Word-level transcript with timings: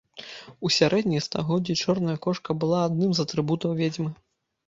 У 0.67 0.69
сярэднія 0.75 1.23
стагоддзі 1.25 1.75
чорная 1.83 2.17
кошка 2.25 2.55
была 2.63 2.79
адным 2.87 3.11
з 3.19 3.27
атрыбутаў 3.27 3.77
ведзьмы. 3.83 4.09